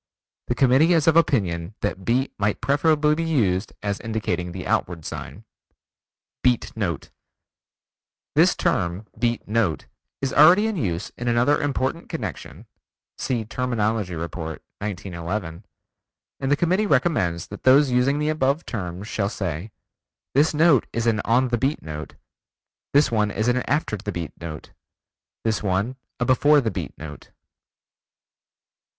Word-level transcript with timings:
The 0.47 0.55
Committee 0.55 0.93
is 0.93 1.05
of 1.05 1.15
opinion 1.15 1.75
that 1.81 2.03
Beat 2.05 2.33
might 2.39 2.59
preferably 2.59 3.13
be 3.13 3.23
used 3.23 3.73
as 3.83 3.99
indicating 3.99 4.51
the 4.51 4.65
outward 4.65 5.05
sign. 5.05 5.45
Beat 6.41 6.75
Note 6.75 7.11
This 8.33 8.55
term 8.55 9.05
"beat 9.19 9.47
note" 9.47 9.85
is 10.19 10.33
already 10.33 10.65
in 10.65 10.75
use 10.75 11.11
in 11.19 11.27
another 11.27 11.61
important 11.61 12.09
connection 12.09 12.65
(see 13.19 13.45
Terminology 13.45 14.15
Report, 14.15 14.63
1911) 14.79 15.67
and 16.39 16.51
the 16.51 16.55
Committee 16.57 16.87
recommends 16.87 17.45
that 17.49 17.61
those 17.61 17.91
using 17.91 18.17
the 18.17 18.29
above 18.29 18.65
terms 18.65 19.07
shall 19.07 19.29
say: 19.29 19.69
"This 20.33 20.51
note 20.51 20.87
is 20.91 21.05
an 21.05 21.21
on 21.25 21.49
the 21.49 21.59
beat 21.59 21.83
note; 21.83 22.15
this 22.91 23.11
one 23.11 23.29
is 23.29 23.47
an 23.47 23.57
after 23.69 23.97
the 23.97 24.11
beat 24.11 24.33
note; 24.41 24.71
this 25.43 25.61
one 25.61 25.95
a 26.19 26.25
before 26.25 26.59
the 26.59 26.71
beat 26.71 26.97
note." 26.97 27.29